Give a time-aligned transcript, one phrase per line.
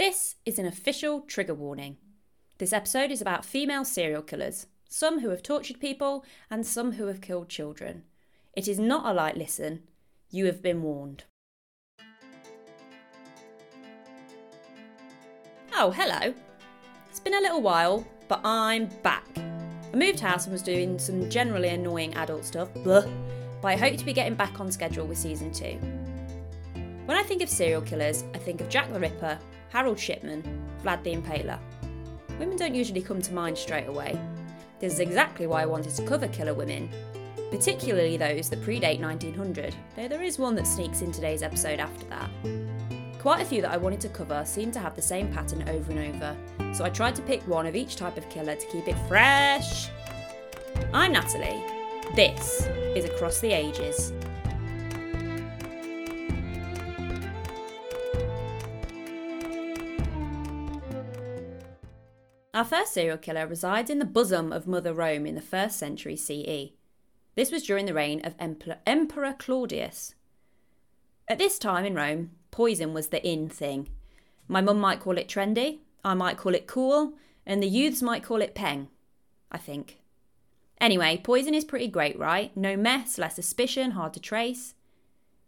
[0.00, 1.98] This is an official trigger warning.
[2.56, 7.08] This episode is about female serial killers, some who have tortured people and some who
[7.08, 8.04] have killed children.
[8.54, 9.82] It is not a light listen.
[10.30, 11.24] You have been warned.
[15.74, 16.32] Oh, hello.
[17.10, 19.26] It's been a little while, but I'm back.
[19.36, 23.06] I moved house and was doing some generally annoying adult stuff, but
[23.62, 25.78] I hope to be getting back on schedule with season 2.
[27.04, 29.38] When I think of serial killers, I think of Jack the Ripper,
[29.70, 30.42] Harold Shipman,
[30.82, 31.58] Vlad the Impaler.
[32.38, 34.18] Women don't usually come to mind straight away.
[34.80, 36.90] This is exactly why I wanted to cover killer women,
[37.50, 42.04] particularly those that predate 1900, though there is one that sneaks in today's episode after
[42.06, 42.30] that.
[43.20, 45.92] Quite a few that I wanted to cover seem to have the same pattern over
[45.92, 48.88] and over, so I tried to pick one of each type of killer to keep
[48.88, 49.88] it fresh.
[50.92, 51.62] I'm Natalie.
[52.16, 52.66] This
[52.96, 54.12] is Across the Ages.
[62.60, 66.14] Our first serial killer resides in the bosom of Mother Rome in the 1st century
[66.14, 66.74] CE.
[67.34, 70.14] This was during the reign of Emperor, Emperor Claudius.
[71.26, 73.88] At this time in Rome, poison was the in thing.
[74.46, 77.14] My mum might call it trendy, I might call it cool,
[77.46, 78.88] and the youths might call it peng,
[79.50, 79.96] I think.
[80.82, 82.54] Anyway, poison is pretty great, right?
[82.54, 84.74] No mess, less suspicion, hard to trace.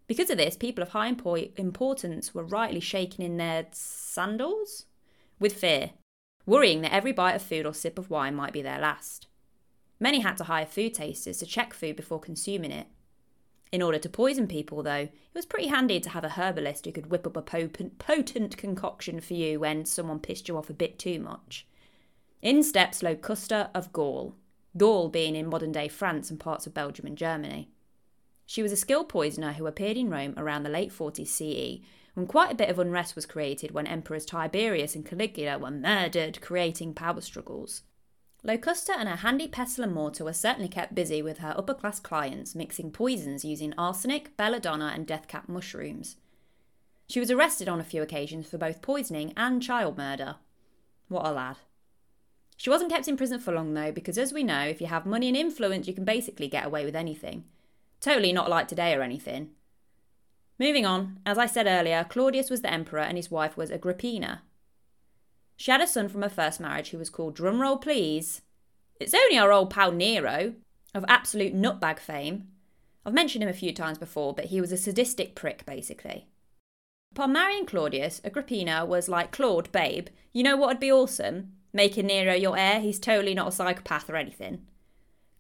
[0.07, 4.87] Because of this, people of high importance were rightly shaken in their sandals
[5.39, 5.91] with fear
[6.47, 9.27] worrying that every bite of food or sip of wine might be their last.
[10.01, 12.89] Many had to hire food tasters to check food before consuming it.
[13.71, 16.93] In order to poison people, though, it was pretty handy to have a herbalist who
[16.93, 20.99] could whip up a potent, concoction for you when someone pissed you off a bit
[20.99, 21.67] too much.
[22.43, 24.35] In steps Locusta of Gaul,
[24.77, 27.71] Gaul being in modern day France and parts of Belgium and Germany.
[28.45, 31.83] She was a skilled poisoner who appeared in Rome around the late 40s CE
[32.15, 36.41] when quite a bit of unrest was created when Emperors Tiberius and Caligula were murdered,
[36.41, 37.83] creating power struggles.
[38.45, 42.01] Locusta and her handy pestle and mortar were certainly kept busy with her upper class
[42.01, 46.17] clients mixing poisons using arsenic, belladonna, and deathcap mushrooms.
[47.09, 50.37] She was arrested on a few occasions for both poisoning and child murder.
[51.09, 51.59] What a lad.
[52.57, 55.07] She wasn't kept in prison for long though, because as we know, if you have
[55.07, 57.45] money and influence, you can basically get away with anything.
[58.01, 59.51] Totally not like today or anything.
[60.63, 64.43] Moving on, as I said earlier, Claudius was the emperor and his wife was Agrippina.
[65.57, 68.43] She had a son from her first marriage who was called Drumroll Please.
[69.01, 70.55] It's only our old pal Nero,
[70.95, 72.47] of absolute nutbag fame.
[73.05, 76.29] I've mentioned him a few times before, but he was a sadistic prick, basically.
[77.11, 81.55] Upon marrying Claudius, Agrippina was like, Claude, babe, you know what would be awesome?
[81.73, 84.65] Making Nero your heir, he's totally not a psychopath or anything.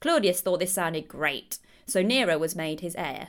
[0.00, 3.28] Claudius thought this sounded great, so Nero was made his heir.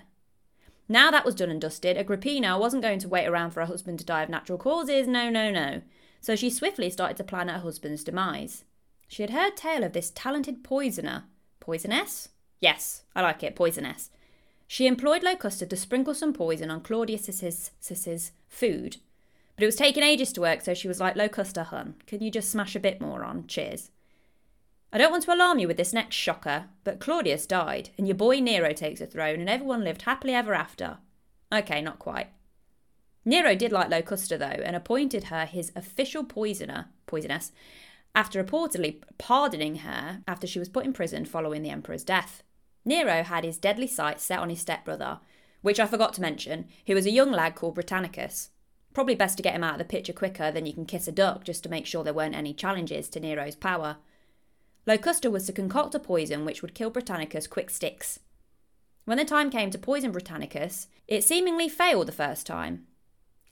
[0.90, 4.00] Now that was done and dusted, Agrippina wasn't going to wait around for her husband
[4.00, 5.82] to die of natural causes, no, no, no.
[6.20, 8.66] So she swiftly started to plan her husband's demise.
[9.08, 11.26] She had heard tale of this talented poisoner.
[11.60, 12.30] Poisoness?
[12.60, 14.10] Yes, I like it, poisoness.
[14.68, 17.72] She employed Locusta to sprinkle some poison on Claudius's
[18.48, 18.98] food.
[19.56, 22.32] But it was taking ages to work, so she was like, Locusta, hun, can you
[22.32, 23.46] just smash a bit more on?
[23.48, 23.92] Cheers.
[24.94, 28.14] I don't want to alarm you with this next shocker, but Claudius died, and your
[28.16, 31.00] boy Nero takes the throne, and everyone lived happily ever after.
[31.52, 32.28] Okay, not quite.
[33.26, 37.52] Nero did like Locusta, though, and appointed her his official poisoner, poisoness,
[38.14, 42.44] after reportedly pardoning her after she was put in prison following the emperor's death.
[42.86, 45.22] Nero had his deadly sights set on his stepbrother,
[45.64, 48.50] which I forgot to mention, who was a young lad called Britannicus.
[48.94, 51.12] Probably best to get him out of the picture quicker than you can kiss a
[51.12, 53.98] duck just to make sure there weren't any challenges to Nero's power.
[54.86, 58.20] Locusta was to concoct a poison which would kill Britannicus quick sticks.
[59.06, 62.88] When the time came to poison Britannicus, it seemingly failed the first time.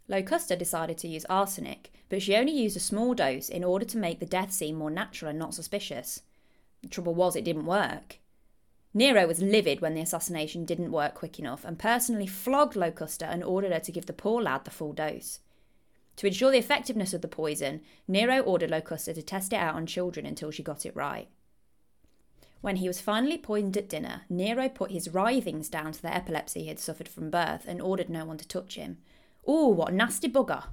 [0.09, 3.97] Locusta decided to use arsenic, but she only used a small dose in order to
[3.97, 6.21] make the death seem more natural and not suspicious.
[6.81, 8.19] The trouble was, it didn't work.
[8.93, 13.41] Nero was livid when the assassination didn't work quick enough and personally flogged Locusta and
[13.41, 15.39] ordered her to give the poor lad the full dose.
[16.21, 19.87] To ensure the effectiveness of the poison, Nero ordered Locusta to test it out on
[19.87, 21.27] children until she got it right.
[22.61, 26.61] When he was finally poisoned at dinner, Nero put his writhings down to the epilepsy
[26.61, 28.99] he had suffered from birth and ordered no one to touch him.
[29.49, 30.65] Ooh, what a nasty bugger!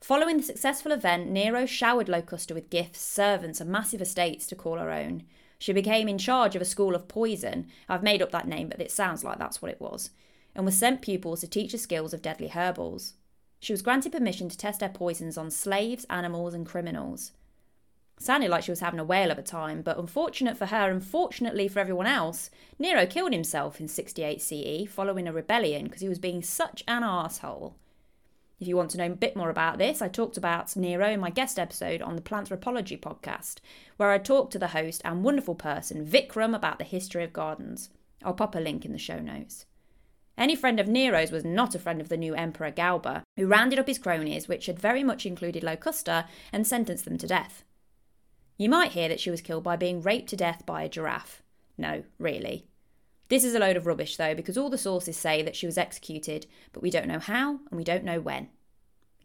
[0.00, 4.78] Following the successful event, Nero showered Locusta with gifts, servants, and massive estates to call
[4.78, 5.24] her own.
[5.58, 7.66] She became in charge of a school of poison.
[7.88, 10.10] I've made up that name, but it sounds like that's what it was.
[10.54, 13.14] And was sent pupils to teach her skills of deadly herbals.
[13.60, 17.32] She was granted permission to test her poisons on slaves, animals, and criminals.
[18.18, 21.04] Sounded like she was having a whale of a time, but unfortunate for her and
[21.04, 26.08] fortunately for everyone else, Nero killed himself in 68 CE following a rebellion because he
[26.08, 27.74] was being such an asshole.
[28.60, 31.20] If you want to know a bit more about this, I talked about Nero in
[31.20, 33.56] my guest episode on the Planthropology podcast,
[33.96, 37.90] where I talked to the host and wonderful person, Vikram, about the history of gardens.
[38.22, 39.66] I'll pop a link in the show notes.
[40.36, 43.78] Any friend of Nero's was not a friend of the new Emperor Galba, who rounded
[43.78, 47.62] up his cronies, which had very much included Locusta, and sentenced them to death.
[48.56, 51.42] You might hear that she was killed by being raped to death by a giraffe.
[51.78, 52.66] No, really.
[53.28, 55.78] This is a load of rubbish, though, because all the sources say that she was
[55.78, 58.48] executed, but we don't know how and we don't know when.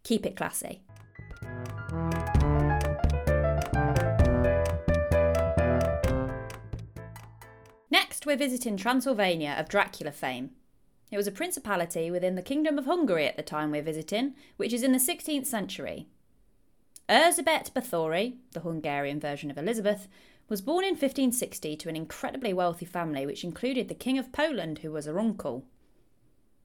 [0.04, 0.82] Keep it classy.
[7.92, 10.52] Next, we're visiting Transylvania of Dracula fame.
[11.12, 14.74] It was a principality within the Kingdom of Hungary at the time we're visiting, which
[14.74, 16.08] is in the 16th century.
[17.10, 20.08] Erzsébet Bathory, the Hungarian version of Elizabeth,
[20.48, 24.80] was born in 1560 to an incredibly wealthy family which included the King of Poland,
[24.80, 25.66] who was her uncle.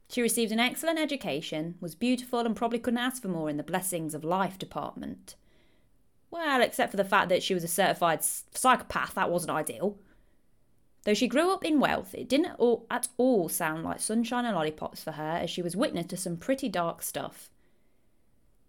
[0.08, 3.62] She received an excellent education, was beautiful, and probably couldn't ask for more in the
[3.62, 5.35] blessings of life department.
[6.31, 9.99] Well, except for the fact that she was a certified psychopath, that wasn't ideal.
[11.05, 12.59] Though she grew up in wealth, it didn't
[12.91, 16.39] at all sound like sunshine and lollipops for her, as she was witness to some
[16.39, 17.51] pretty dark stuff.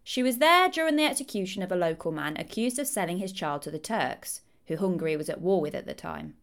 [0.03, 3.61] She was there during the execution of a local man accused of selling his child
[3.63, 6.35] to the Turks, who Hungary was at war with at the time.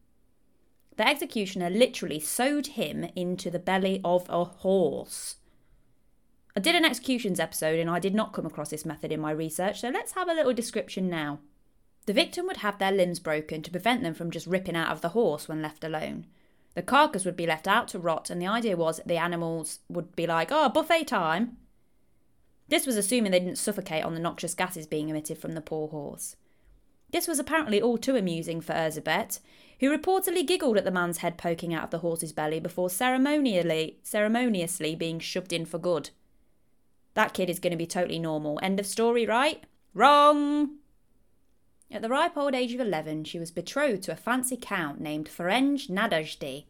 [0.97, 5.37] The executioner literally sewed him into the belly of a horse.
[6.57, 9.31] I did an executions episode and I did not come across this method in my
[9.31, 11.41] research, so let's have a little description now.
[12.07, 15.01] The victim would have their limbs broken to prevent them from just ripping out of
[15.01, 16.27] the horse when left alone.
[16.75, 20.17] The carcass would be left out to rot, and the idea was the animals would
[20.17, 21.59] be like, oh, buffet time.
[22.69, 25.89] This was assuming they didn't suffocate on the noxious gases being emitted from the poor
[25.89, 26.37] horse.
[27.11, 29.41] This was apparently all too amusing for Erzsébet,
[29.81, 33.99] who reportedly giggled at the man's head poking out of the horse's belly before ceremonially,
[34.03, 36.11] ceremoniously being shoved in for good.
[37.15, 38.59] That kid is going to be totally normal.
[38.63, 39.63] End of story, right?
[39.93, 40.79] Wrong!
[41.93, 45.29] At the ripe old age of 11, she was betrothed to a fancy count named
[45.29, 46.65] Ferenc Nadasdy.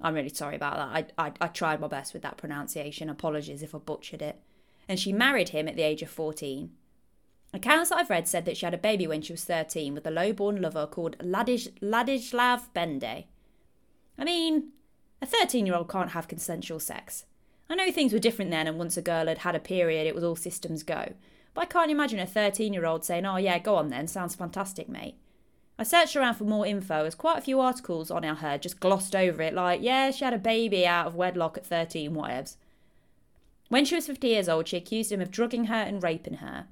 [0.00, 1.12] I'm really sorry about that.
[1.18, 3.10] I, I, I tried my best with that pronunciation.
[3.10, 4.40] Apologies if I butchered it.
[4.88, 6.70] And she married him at the age of 14.
[7.52, 10.06] Accounts that I've read said that she had a baby when she was 13 with
[10.06, 13.24] a low-born lover called Ladish- Ladislav Bende.
[14.16, 14.68] I mean,
[15.20, 17.24] a 13 year old can't have consensual sex.
[17.68, 20.14] I know things were different then, and once a girl had had a period, it
[20.14, 21.14] was all systems go.
[21.54, 24.34] But I can't imagine a 13 year old saying, Oh, yeah, go on then, sounds
[24.34, 25.16] fantastic, mate.
[25.78, 29.16] I searched around for more info, as quite a few articles on her just glossed
[29.16, 32.56] over it, like, yeah, she had a baby out of wedlock at 13, whatevs.
[33.70, 36.66] When she was 50 years old, she accused him of drugging her and raping her.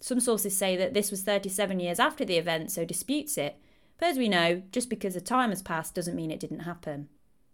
[0.00, 3.56] Some sources say that this was 37 years after the event, so disputes it.
[3.98, 7.08] But as we know, just because the time has passed doesn't mean it didn't happen.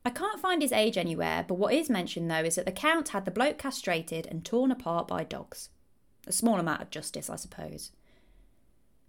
[0.04, 3.08] I can't find his age anywhere, but what is mentioned though is that the Count
[3.10, 5.70] had the bloke castrated and torn apart by dogs.
[6.30, 7.90] A small amount of justice, I suppose.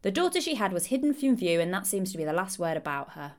[0.02, 2.58] The daughter she had was hidden from view, and that seems to be the last
[2.58, 3.34] word about her.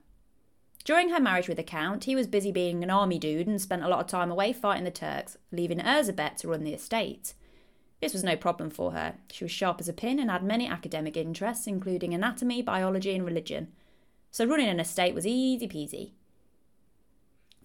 [0.85, 3.83] During her marriage with the Count, he was busy being an army dude and spent
[3.83, 7.33] a lot of time away fighting the Turks, leaving Erzsébet to run the estate.
[7.99, 9.15] This was no problem for her.
[9.29, 13.25] She was sharp as a pin and had many academic interests, including anatomy, biology, and
[13.25, 13.67] religion.
[14.31, 16.11] So running an estate was easy peasy.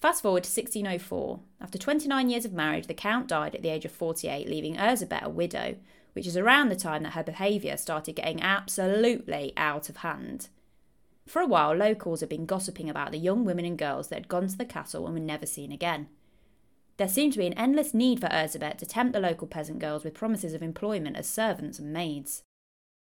[0.00, 1.38] Fast forward to 1604.
[1.60, 5.22] After 29 years of marriage, the Count died at the age of 48, leaving Erzsébet
[5.22, 5.76] a widow,
[6.12, 10.48] which is around the time that her behaviour started getting absolutely out of hand.
[11.26, 14.28] For a while, locals had been gossiping about the young women and girls that had
[14.28, 16.08] gone to the castle and were never seen again.
[16.96, 20.04] There seemed to be an endless need for Erzsébet to tempt the local peasant girls
[20.04, 22.42] with promises of employment as servants and maids.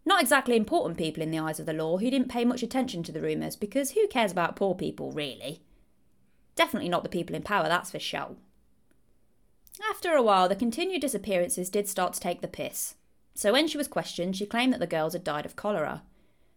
[0.06, 3.02] Not exactly important people in the eyes of the law who didn't pay much attention
[3.04, 5.62] to the rumours because who cares about poor people, really?
[6.56, 8.36] Definitely not the people in power, that's for sure.
[9.90, 12.96] After a while, the continued disappearances did start to take the piss.
[13.34, 16.04] So when she was questioned, she claimed that the girls had died of cholera.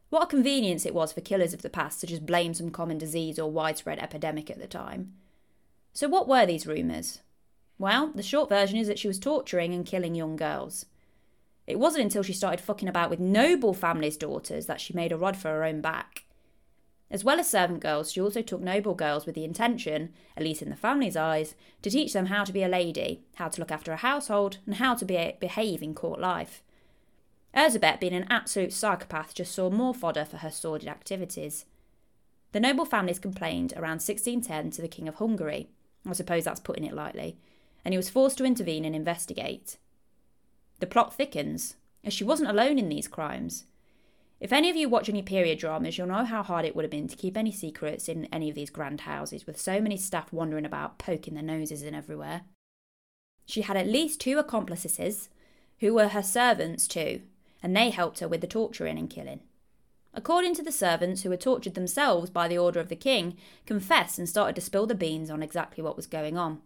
[0.08, 2.98] What a convenience it was for killers of the past to just blame some common
[2.98, 5.12] disease or widespread epidemic at the time.
[5.92, 7.20] So, what were these rumours?
[7.78, 10.86] Well, the short version is that she was torturing and killing young girls.
[11.66, 15.16] It wasn't until she started fucking about with noble families' daughters that she made a
[15.16, 16.24] rod for her own back.
[17.10, 20.62] As well as servant girls, she also took noble girls with the intention, at least
[20.62, 23.72] in the family's eyes, to teach them how to be a lady, how to look
[23.72, 26.62] after a household, and how to be, behave in court life.
[27.54, 31.64] Erzsébet, being an absolute psychopath, just saw more fodder for her sordid activities.
[32.52, 35.68] The noble families complained around 1610 to the King of Hungary.
[36.08, 37.36] I suppose that's putting it lightly,
[37.84, 39.78] and he was forced to intervene and investigate.
[40.78, 41.74] The plot thickens,
[42.04, 43.64] as she wasn't alone in these crimes.
[44.40, 46.90] If any of you watch any period dramas, you'll know how hard it would have
[46.90, 50.32] been to keep any secrets in any of these grand houses, with so many staff
[50.32, 52.42] wandering about poking their noses in everywhere.
[53.44, 55.28] She had at least two accomplices
[55.80, 57.20] who were her servants too,
[57.62, 59.40] and they helped her with the torturing and killing.
[60.14, 64.18] According to the servants, who were tortured themselves by the order of the king, confessed
[64.18, 66.62] and started to spill the beans on exactly what was going on.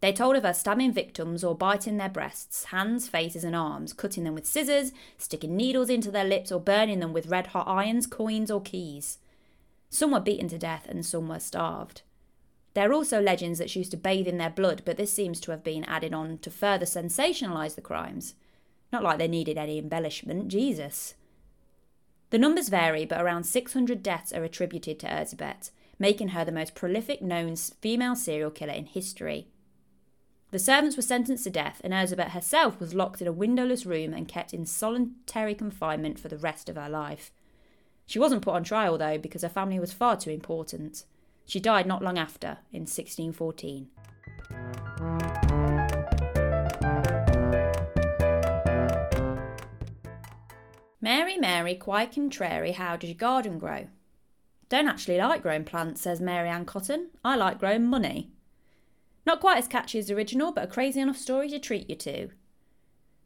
[0.00, 4.24] They told of her stabbing victims or biting their breasts, hands, faces, and arms, cutting
[4.24, 8.06] them with scissors, sticking needles into their lips, or burning them with red hot irons,
[8.06, 9.18] coins, or keys.
[9.90, 12.02] Some were beaten to death and some were starved.
[12.72, 15.40] There are also legends that she used to bathe in their blood, but this seems
[15.40, 18.34] to have been added on to further sensationalise the crimes.
[18.92, 21.14] Not like they needed any embellishment, Jesus.
[22.30, 26.76] The numbers vary, but around 600 deaths are attributed to Erzsébet, making her the most
[26.76, 29.48] prolific known female serial killer in history.
[30.50, 34.12] The servants were sentenced to death, and Erzsébet herself was locked in a windowless room
[34.12, 37.30] and kept in solitary confinement for the rest of her life.
[38.04, 41.04] She wasn't put on trial, though, because her family was far too important.
[41.46, 43.88] She died not long after, in 1614.
[51.00, 53.86] Mary, Mary, quite contrary, how does your garden grow?
[54.68, 57.10] Don't actually like growing plants, says Mary Ann Cotton.
[57.24, 58.32] I like growing money.
[59.26, 61.96] Not quite as catchy as the original, but a crazy enough story to treat you
[61.96, 62.30] to.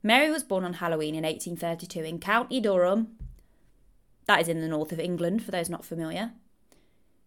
[0.02, 3.16] Mary was born on Halloween in 1832 in County Durham.
[4.26, 6.32] That is in the north of England, for those not familiar.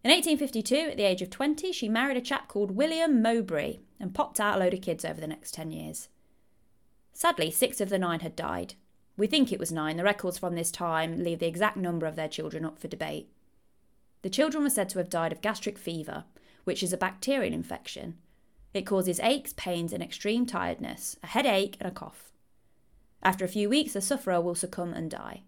[0.04, 4.14] In 1852, at the age of 20, she married a chap called William Mowbray and
[4.14, 6.08] popped out a load of kids over the next 10 years.
[7.12, 8.74] Sadly, six of the nine had died.
[9.16, 9.96] We think it was nine.
[9.96, 13.28] The records from this time leave the exact number of their children up for debate.
[14.22, 16.24] The children were said to have died of gastric fever,
[16.62, 18.18] which is a bacterial infection,
[18.74, 22.32] it causes aches, pains, and extreme tiredness, a headache, and a cough.
[23.22, 25.42] After a few weeks, the sufferer will succumb and die.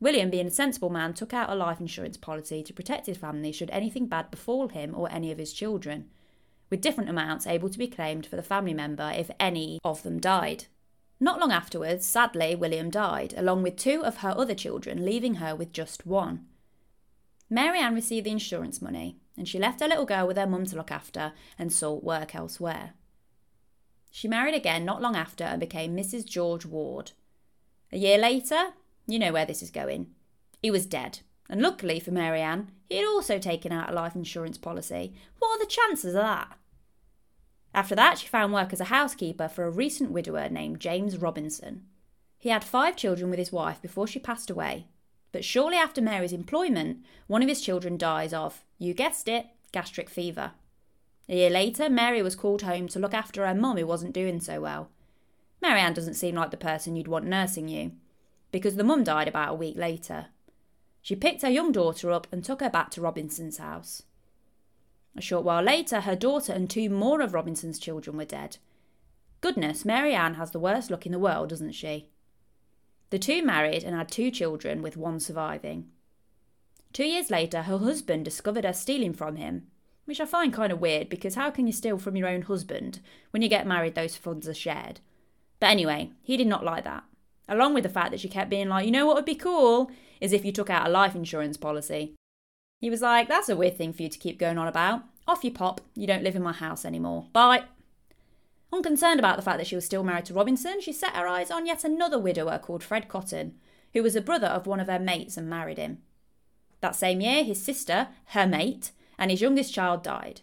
[0.00, 3.50] William, being a sensible man, took out a life insurance policy to protect his family
[3.50, 6.08] should anything bad befall him or any of his children,
[6.70, 10.20] with different amounts able to be claimed for the family member if any of them
[10.20, 10.66] died.
[11.20, 15.56] Not long afterwards, sadly, William died, along with two of her other children, leaving her
[15.56, 16.46] with just one.
[17.50, 20.66] Mary Ann received the insurance money, and she left her little girl with her mum
[20.66, 22.94] to look after and sought work elsewhere.
[24.10, 26.26] She married again not long after and became Mrs.
[26.26, 27.12] George Ward.
[27.92, 28.68] A year later,
[29.06, 30.08] you know where this is going.
[30.60, 34.14] He was dead, and luckily for Mary Ann, he had also taken out a life
[34.14, 35.14] insurance policy.
[35.38, 36.58] What are the chances of that?
[37.74, 41.84] After that, she found work as a housekeeper for a recent widower named James Robinson.
[42.38, 44.86] He had five children with his wife before she passed away,
[45.32, 50.08] but shortly after Mary's employment, one of his children dies of, you guessed it, gastric
[50.08, 50.52] fever.
[51.28, 54.40] A year later, Mary was called home to look after her mum who wasn't doing
[54.40, 54.90] so well.
[55.60, 57.92] Mary Ann doesn't seem like the person you'd want nursing you,
[58.52, 60.26] because the mum died about a week later.
[61.02, 64.02] She picked her young daughter up and took her back to Robinson's house.
[65.16, 68.58] A short while later, her daughter and two more of Robinson's children were dead.
[69.40, 72.10] Goodness, Mary Ann has the worst luck in the world, doesn't she?
[73.10, 75.88] The two married and had two children, with one surviving.
[76.92, 79.66] Two years later, her husband discovered her stealing from him,
[80.04, 83.00] which I find kind of weird because how can you steal from your own husband?
[83.30, 85.00] When you get married, those funds are shared.
[85.60, 87.04] But anyway, he did not like that.
[87.48, 89.90] Along with the fact that she kept being like, you know what would be cool?
[90.20, 92.14] Is if you took out a life insurance policy.
[92.80, 95.02] He was like, that's a weird thing for you to keep going on about.
[95.26, 97.26] Off you pop, you don't live in my house anymore.
[97.32, 97.64] Bye.
[98.72, 101.50] Unconcerned about the fact that she was still married to Robinson, she set her eyes
[101.50, 103.54] on yet another widower called Fred Cotton,
[103.94, 105.98] who was a brother of one of her mates and married him.
[106.80, 110.42] That same year, his sister, her mate, and his youngest child died.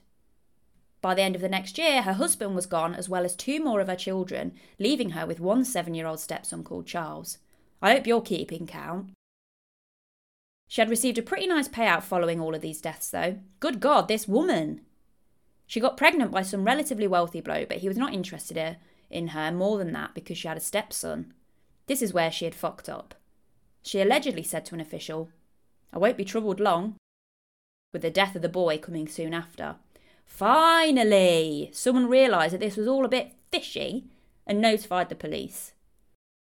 [1.01, 3.63] By the end of the next year, her husband was gone, as well as two
[3.63, 7.37] more of her children, leaving her with one seven year old stepson called Charles.
[7.81, 9.11] I hope you're keeping count.
[10.67, 13.37] She had received a pretty nice payout following all of these deaths, though.
[13.59, 14.81] Good God, this woman!
[15.67, 18.77] She got pregnant by some relatively wealthy bloke, but he was not interested
[19.09, 21.33] in her more than that because she had a stepson.
[21.87, 23.15] This is where she had fucked up.
[23.83, 25.29] She allegedly said to an official,
[25.95, 26.95] I won't be troubled long,
[27.93, 29.75] with the death of the boy coming soon after.
[30.25, 34.05] Finally, someone realised that this was all a bit fishy
[34.45, 35.71] and notified the police.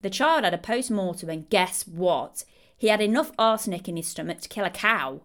[0.00, 2.44] The child had a post mortem, and guess what?
[2.76, 5.20] He had enough arsenic in his stomach to kill a cow.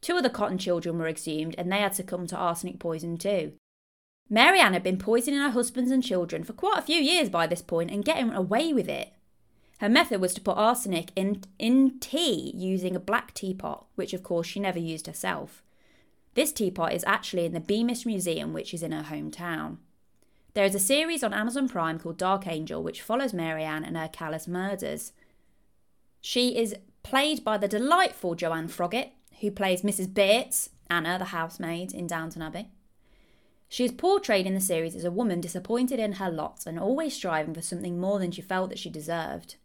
[0.00, 3.52] Two of the Cotton children were exhumed and they had succumbed to arsenic poison too.
[4.30, 7.46] Mary Ann had been poisoning her husbands and children for quite a few years by
[7.46, 9.12] this point and getting away with it.
[9.80, 14.22] Her method was to put arsenic in, in tea using a black teapot, which of
[14.24, 15.62] course she never used herself.
[16.34, 19.78] This teapot is actually in the Beamish Museum, which is in her hometown.
[20.54, 23.96] There is a series on Amazon Prime called Dark Angel, which follows Mary Ann and
[23.96, 25.12] her callous murders.
[26.20, 30.12] She is played by the delightful Joanne Froggatt, who plays Mrs.
[30.12, 32.68] Bates, Anna, the housemaid in Downton Abbey.
[33.68, 37.14] She is portrayed in the series as a woman disappointed in her lot and always
[37.14, 39.56] striving for something more than she felt that she deserved.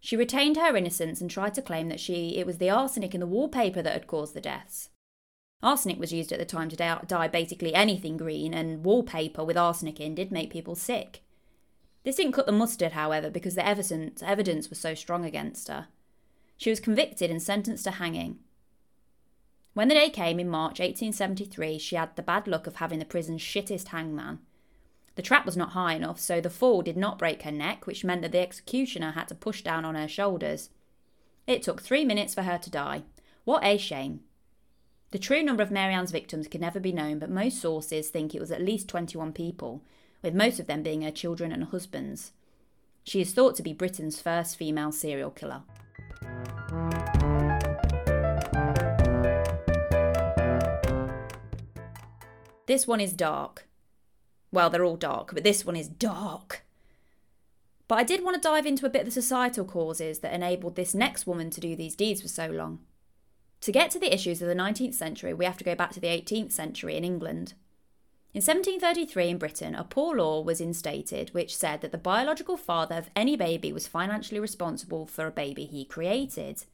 [0.00, 3.20] She retained her innocence and tried to claim that she it was the arsenic in
[3.20, 4.90] the wallpaper that had caused the deaths.
[5.62, 6.76] Arsenic was used at the time to
[7.06, 11.22] dye basically anything green, and wallpaper with arsenic in did make people sick.
[12.04, 15.88] This didn't cut the mustard, however, because the evidence, evidence was so strong against her.
[16.56, 18.38] She was convicted and sentenced to hanging.
[19.74, 23.04] When the day came in March 1873, she had the bad luck of having the
[23.04, 24.38] prison's shittest hangman.
[25.16, 28.04] The trap was not high enough, so the fall did not break her neck, which
[28.04, 30.68] meant that the executioner had to push down on her shoulders.
[31.46, 33.02] It took three minutes for her to die.
[33.44, 34.20] What a shame.
[35.12, 38.34] The true number of Mary Ann's victims can never be known, but most sources think
[38.34, 39.82] it was at least 21 people,
[40.20, 42.32] with most of them being her children and husbands.
[43.02, 45.62] She is thought to be Britain's first female serial killer.
[52.66, 53.65] This one is dark.
[54.52, 56.64] Well, they're all dark, but this one is dark.
[57.88, 60.76] But I did want to dive into a bit of the societal causes that enabled
[60.76, 62.80] this next woman to do these deeds for so long.
[63.60, 66.00] To get to the issues of the 19th century, we have to go back to
[66.00, 67.54] the 18th century in England.
[68.34, 72.96] In 1733 in Britain, a poor law was instated which said that the biological father
[72.96, 76.64] of any baby was financially responsible for a baby he created.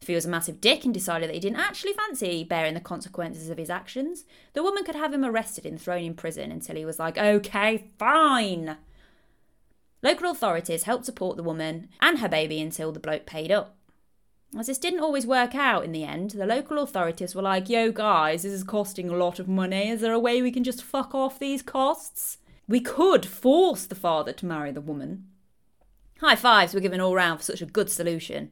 [0.00, 2.80] If he was a massive dick and decided that he didn't actually fancy bearing the
[2.80, 6.76] consequences of his actions, the woman could have him arrested and thrown in prison until
[6.76, 8.78] he was like, okay, fine.
[10.02, 13.76] Local authorities helped support the woman and her baby until the bloke paid up.
[14.58, 17.92] As this didn't always work out in the end, the local authorities were like, yo
[17.92, 19.90] guys, this is costing a lot of money.
[19.90, 22.38] Is there a way we can just fuck off these costs?
[22.66, 25.26] We could force the father to marry the woman.
[26.20, 28.50] High fives were given all round for such a good solution.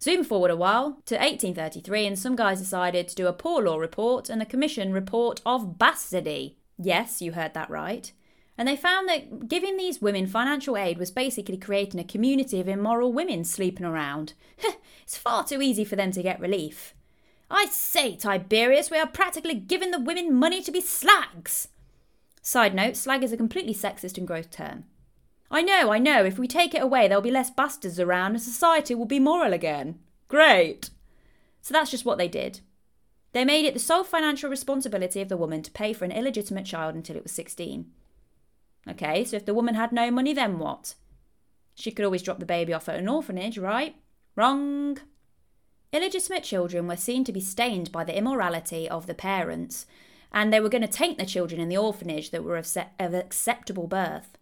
[0.00, 3.76] Zoom forward a while to 1833, and some guys decided to do a poor law
[3.76, 6.54] report and a commission report of bastardy.
[6.78, 8.12] Yes, you heard that right.
[8.56, 12.68] And they found that giving these women financial aid was basically creating a community of
[12.68, 14.34] immoral women sleeping around.
[15.02, 16.94] it's far too easy for them to get relief.
[17.50, 21.68] I say, Tiberius, we are practically giving the women money to be slags.
[22.42, 24.84] Side note, slag is a completely sexist and gross term.
[25.50, 26.24] I know, I know.
[26.24, 29.52] If we take it away, there'll be less bastards around and society will be moral
[29.52, 29.98] again.
[30.28, 30.90] Great.
[31.62, 32.60] So that's just what they did.
[33.32, 36.66] They made it the sole financial responsibility of the woman to pay for an illegitimate
[36.66, 37.90] child until it was 16.
[38.88, 40.94] Okay, so if the woman had no money, then what?
[41.74, 43.96] She could always drop the baby off at an orphanage, right?
[44.34, 44.98] Wrong.
[45.92, 49.86] Illegitimate children were seen to be stained by the immorality of the parents,
[50.32, 52.88] and they were going to taint the children in the orphanage that were of, se-
[52.98, 54.37] of acceptable birth.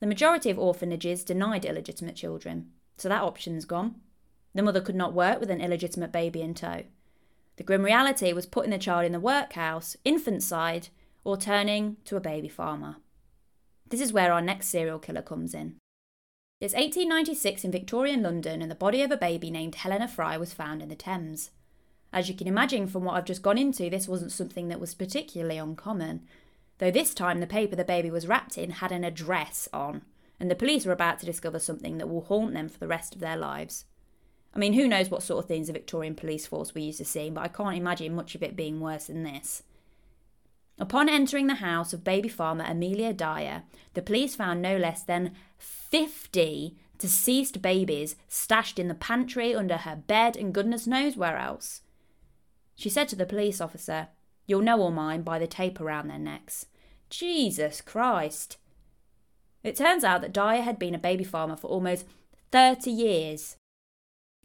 [0.00, 3.96] The majority of orphanages denied illegitimate children, so that option's gone.
[4.54, 6.84] The mother could not work with an illegitimate baby in tow.
[7.56, 10.88] The grim reality was putting the child in the workhouse, infant side,
[11.24, 12.96] or turning to a baby farmer.
[13.88, 15.76] This is where our next serial killer comes in.
[16.60, 20.54] It's 1896 in Victorian London, and the body of a baby named Helena Fry was
[20.54, 21.50] found in the Thames.
[22.12, 24.94] As you can imagine from what I've just gone into, this wasn't something that was
[24.94, 26.22] particularly uncommon,
[26.78, 30.02] though this time the paper the baby was wrapped in had an address on,
[30.38, 33.14] and the police were about to discover something that will haunt them for the rest
[33.14, 33.84] of their lives.
[34.54, 37.04] I mean, who knows what sort of things the Victorian police force were used to
[37.04, 39.62] seeing, but I can't imagine much of it being worse than this.
[40.78, 43.62] Upon entering the house of baby farmer Amelia Dyer,
[43.94, 49.96] the police found no less than 50 deceased babies stashed in the pantry, under her
[49.96, 51.82] bed, and goodness knows where else.
[52.74, 54.08] She said to the police officer,
[54.46, 56.66] You'll know all mine by the tape around their necks.
[57.10, 58.58] Jesus Christ.
[59.62, 62.06] It turns out that Dyer had been a baby farmer for almost
[62.52, 63.56] 30 years.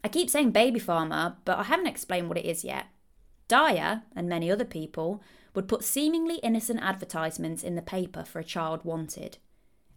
[0.04, 2.86] I keep saying baby farmer, but I haven't explained what it is yet.
[3.46, 5.22] Dyer, and many other people,
[5.54, 9.38] would put seemingly innocent advertisements in the paper for a child wanted.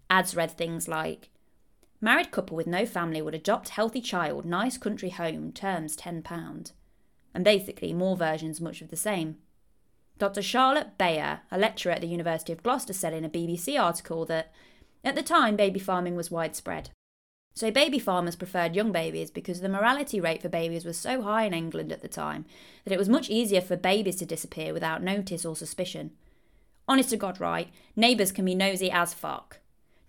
[0.09, 1.29] Ads read things like
[2.01, 6.71] Married couple with no family would adopt healthy child, nice country home, terms £10.
[7.33, 9.37] And basically, more versions much of the same.
[10.17, 10.41] Dr.
[10.41, 14.51] Charlotte Bayer, a lecturer at the University of Gloucester, said in a BBC article that
[15.03, 16.89] at the time baby farming was widespread.
[17.53, 21.43] So baby farmers preferred young babies because the mortality rate for babies was so high
[21.43, 22.45] in England at the time
[22.83, 26.11] that it was much easier for babies to disappear without notice or suspicion.
[26.87, 27.69] Honest to God, right?
[27.95, 29.59] Neighbours can be nosy as fuck.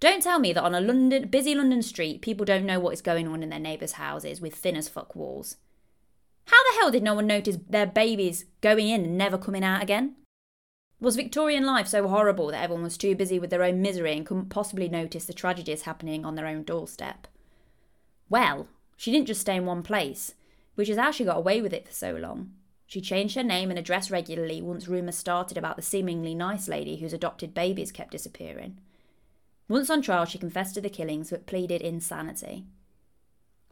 [0.01, 3.01] Don't tell me that on a London busy London street people don't know what is
[3.01, 5.57] going on in their neighbours' houses with thin as fuck walls.
[6.47, 9.83] How the hell did no one notice their babies going in and never coming out
[9.83, 10.17] again?
[10.99, 14.25] Was Victorian life so horrible that everyone was too busy with their own misery and
[14.25, 17.27] couldn't possibly notice the tragedies happening on their own doorstep?
[18.31, 20.35] Well, she didn't just stay in one place,
[20.75, 22.53] which is how she got away with it for so long.
[22.87, 26.97] She changed her name and address regularly once rumours started about the seemingly nice lady
[26.97, 28.79] whose adopted babies kept disappearing.
[29.69, 32.65] Once on trial, she confessed to the killings but pleaded insanity.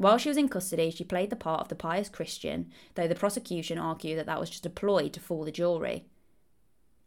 [0.05, 3.15] While she was in custody, she played the part of the pious Christian, though the
[3.15, 6.05] prosecution argued that that was just a ploy to fool the jury.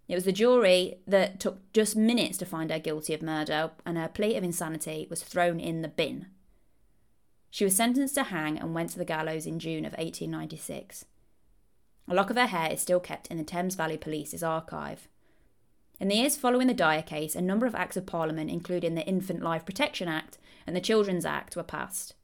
[0.07, 3.99] It was the jury that took just minutes to find her guilty of murder, and
[3.99, 6.25] her plea of insanity was thrown in the bin.
[7.51, 11.05] She was sentenced to hang and went to the gallows in June of 1896.
[12.07, 15.07] A lock of her hair is still kept in the Thames Valley Police's archive.
[15.99, 19.05] In the years following the Dyer case, a number of Acts of Parliament, including the
[19.05, 22.15] Infant Life Protection Act and the Children's Act, were passed.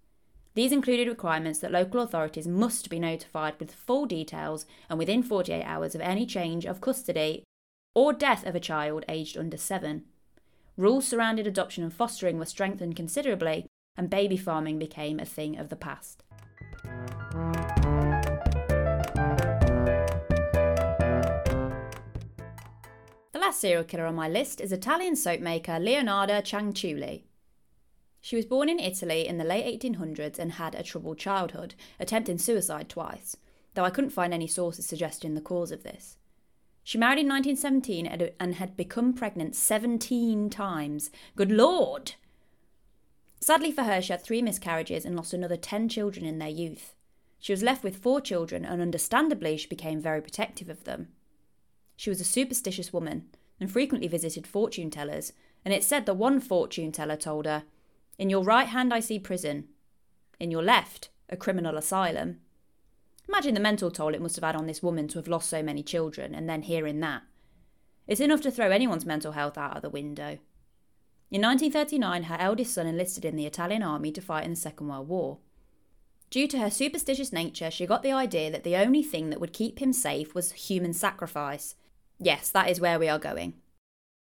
[0.56, 5.63] These included requirements that local authorities must be notified with full details and within 48
[5.63, 7.44] hours of any change of custody
[7.96, 10.04] or death of a child aged under seven.
[10.78, 15.70] Rules surrounding adoption and fostering were strengthened considerably, and baby farming became a thing of
[15.70, 16.24] the past.
[23.32, 27.24] The last serial killer on my list is Italian soap maker Leonarda Cianciulli.
[28.24, 32.38] She was born in Italy in the late 1800s and had a troubled childhood, attempting
[32.38, 33.36] suicide twice,
[33.74, 36.16] though I couldn't find any sources suggesting the cause of this.
[36.86, 41.12] She married in 1917 uh, and had become pregnant 17 times.
[41.36, 42.14] Good Lord!
[43.42, 46.96] Sadly for her, she had three miscarriages and lost another 10 children in their youth.
[47.40, 51.10] She was left with four children, and understandably, she became very protective of them.
[51.98, 53.26] She was a superstitious woman
[53.60, 55.34] and frequently visited fortune tellers,
[55.66, 57.64] and it's said that one fortune teller told her,
[58.17, 59.69] In your right hand, I see prison.
[60.39, 62.39] In your left, a criminal asylum.
[63.28, 65.63] Imagine the mental toll it must have had on this woman to have lost so
[65.63, 67.23] many children and then hearing that.
[68.08, 70.39] It's enough to throw anyone's mental health out of the window.
[71.32, 74.89] In 1939, her eldest son enlisted in the Italian army to fight in the Second
[74.89, 75.39] World War.
[76.30, 79.54] Due to her superstitious nature, she got the idea that the only thing that would
[79.54, 81.76] keep him safe was human sacrifice.
[82.19, 83.54] Yes, that is where we are going.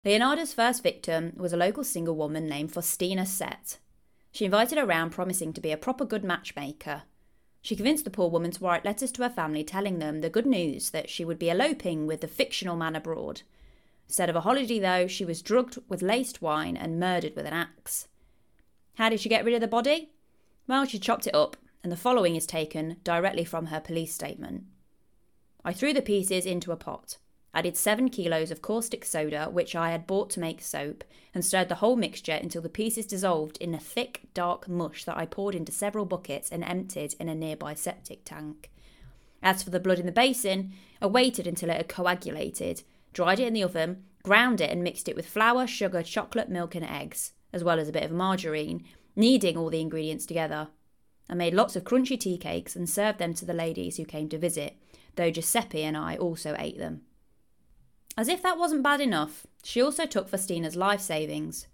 [0.08, 3.76] Leonarda's first victim was a local single woman named Faustina Set.
[4.32, 7.02] She invited her round promising to be a proper good matchmaker,
[7.60, 10.46] she convinced the poor woman to write letters to her family telling them the good
[10.46, 13.42] news that she would be eloping with the fictional man abroad.
[14.06, 17.52] Instead of a holiday, though, she was drugged with laced wine and murdered with an
[17.52, 18.08] axe.
[18.94, 20.08] How did she get rid of the body?
[20.66, 24.64] Well, she chopped it up, and the following is taken directly from her police statement.
[25.66, 27.18] I threw the pieces into a pot
[27.54, 31.68] added 7 kilos of caustic soda, which I had bought to make soap, and stirred
[31.68, 35.54] the whole mixture until the pieces dissolved in a thick, dark mush that I poured
[35.54, 38.70] into several buckets and emptied in a nearby septic tank.
[39.42, 42.82] As for the blood in the basin, I waited until it had coagulated,
[43.12, 46.74] dried it in the oven, ground it, and mixed it with flour, sugar, chocolate, milk,
[46.74, 48.84] and eggs, as well as a bit of margarine,
[49.16, 50.68] kneading all the ingredients together.
[51.30, 54.28] I made lots of crunchy tea cakes and served them to the ladies who came
[54.30, 54.76] to visit,
[55.16, 57.02] though Giuseppe and I also ate them.
[58.18, 61.68] As if that wasn't bad enough, she also took Faustina's life savings.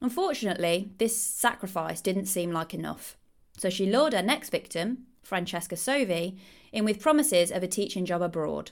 [0.00, 3.18] Unfortunately, this sacrifice didn't seem like enough,
[3.58, 6.38] so she lured her next victim, Francesca Soavi,
[6.72, 8.70] in with promises of a teaching job abroad.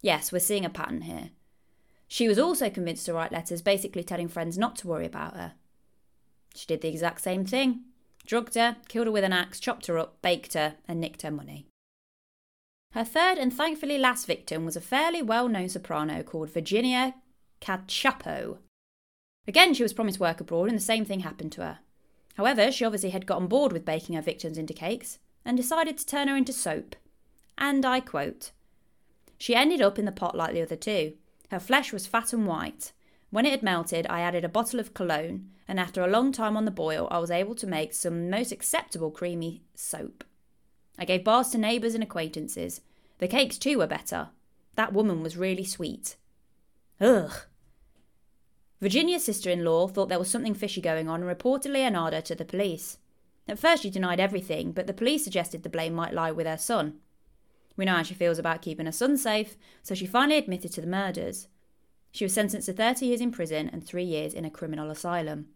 [0.00, 1.28] Yes, we're seeing a pattern here.
[2.08, 5.52] She was also convinced to write letters basically telling friends not to worry about her.
[6.54, 7.82] She did the exact same thing
[8.24, 11.30] drugged her, killed her with an axe, chopped her up, baked her, and nicked her
[11.30, 11.69] money.
[12.92, 17.14] Her third and thankfully last victim was a fairly well known soprano called Virginia
[17.60, 18.58] Cacioppo.
[19.46, 21.78] Again, she was promised work abroad, and the same thing happened to her.
[22.34, 26.06] However, she obviously had gotten bored with baking her victims into cakes and decided to
[26.06, 26.96] turn her into soap.
[27.56, 28.50] And I quote
[29.38, 31.14] She ended up in the pot like the other two.
[31.50, 32.92] Her flesh was fat and white.
[33.30, 36.56] When it had melted, I added a bottle of cologne, and after a long time
[36.56, 40.24] on the boil, I was able to make some most acceptable creamy soap.
[41.00, 42.82] I gave bars to neighbours and acquaintances.
[43.18, 44.28] The cakes, too, were better.
[44.76, 46.16] That woman was really sweet.
[47.00, 47.32] Ugh.
[48.82, 52.34] Virginia's sister in law thought there was something fishy going on and reported Leonarda to
[52.34, 52.98] the police.
[53.48, 56.58] At first, she denied everything, but the police suggested the blame might lie with her
[56.58, 56.98] son.
[57.76, 60.82] We know how she feels about keeping her son safe, so she finally admitted to
[60.82, 61.48] the murders.
[62.12, 65.48] She was sentenced to 30 years in prison and three years in a criminal asylum.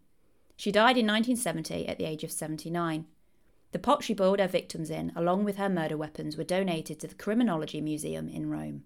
[0.57, 3.05] She died in 1970 at the age of 79.
[3.75, 7.07] The pot she boiled her victims in, along with her murder weapons, were donated to
[7.07, 8.85] the Criminology Museum in Rome.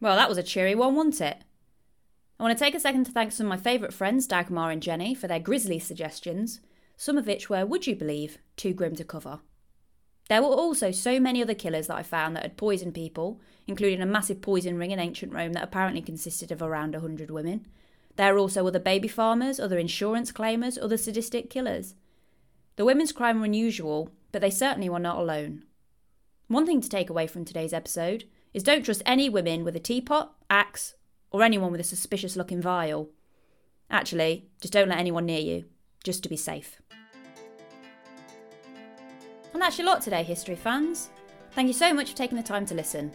[0.00, 1.38] Well, that was a cheery one, wasn't it?
[2.38, 4.80] I want to take a second to thank some of my favourite friends, Dagmar and
[4.80, 6.60] Jenny, for their grisly suggestions,
[6.96, 9.40] some of which were, would you believe, too grim to cover.
[10.28, 14.00] There were also so many other killers that I found that had poisoned people, including
[14.00, 17.66] a massive poison ring in ancient Rome that apparently consisted of around 100 women.
[18.16, 21.94] There are also other baby farmers, other insurance claimers, other sadistic killers.
[22.76, 25.64] The women's crime were unusual, but they certainly were not alone.
[26.48, 29.80] One thing to take away from today's episode is don't trust any women with a
[29.80, 30.94] teapot, axe,
[31.30, 33.10] or anyone with a suspicious looking vial.
[33.90, 35.64] Actually, just don't let anyone near you,
[36.04, 36.80] just to be safe.
[39.52, 41.10] And that's your lot today, history fans.
[41.52, 43.12] Thank you so much for taking the time to listen.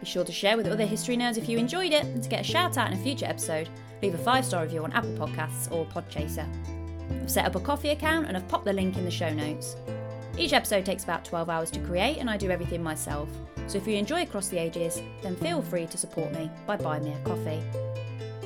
[0.00, 2.42] Be sure to share with other history nerds if you enjoyed it, and to get
[2.42, 3.68] a shout out in a future episode,
[4.02, 6.46] leave a five star review on Apple Podcasts or Podchaser.
[7.22, 9.76] I've set up a Ko-fi account and I've popped the link in the show notes.
[10.36, 13.28] Each episode takes about 12 hours to create, and I do everything myself.
[13.66, 17.04] So if you enjoy Across the Ages, then feel free to support me by buying
[17.04, 17.60] me a coffee.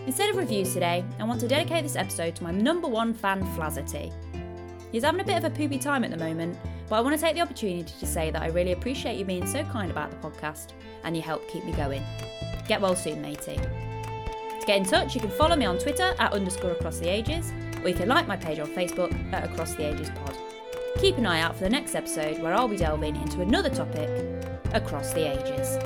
[0.06, 3.44] Instead of reviews today, I want to dedicate this episode to my number one fan,
[3.54, 4.12] Flazzity.
[4.92, 7.20] He's having a bit of a poopy time at the moment, but I want to
[7.20, 10.28] take the opportunity to say that I really appreciate you being so kind about the
[10.28, 12.02] podcast and you help keep me going.
[12.68, 13.56] Get well soon, matey.
[13.56, 17.50] To get in touch, you can follow me on Twitter at underscore across the ages,
[17.82, 20.36] or you can like my page on Facebook at Across the Ages Pod.
[21.00, 24.08] Keep an eye out for the next episode where I'll be delving into another topic
[24.74, 25.78] across the ages.